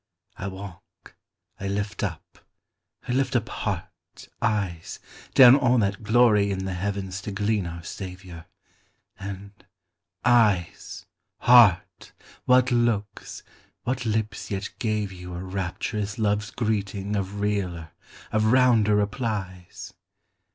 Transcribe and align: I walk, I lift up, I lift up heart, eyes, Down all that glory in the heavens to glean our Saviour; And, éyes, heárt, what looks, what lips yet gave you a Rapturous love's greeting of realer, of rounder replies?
I 0.35 0.47
walk, 0.47 1.15
I 1.59 1.67
lift 1.67 2.03
up, 2.03 2.39
I 3.07 3.11
lift 3.11 3.35
up 3.35 3.47
heart, 3.49 4.29
eyes, 4.41 4.99
Down 5.35 5.55
all 5.55 5.77
that 5.77 6.01
glory 6.01 6.49
in 6.49 6.65
the 6.65 6.73
heavens 6.73 7.21
to 7.21 7.31
glean 7.31 7.67
our 7.67 7.83
Saviour; 7.83 8.47
And, 9.19 9.51
éyes, 10.25 11.05
heárt, 11.43 12.13
what 12.45 12.71
looks, 12.71 13.43
what 13.83 14.03
lips 14.03 14.49
yet 14.49 14.73
gave 14.79 15.11
you 15.11 15.35
a 15.35 15.43
Rapturous 15.43 16.17
love's 16.17 16.49
greeting 16.49 17.15
of 17.15 17.39
realer, 17.39 17.91
of 18.31 18.45
rounder 18.45 18.95
replies? 18.95 19.93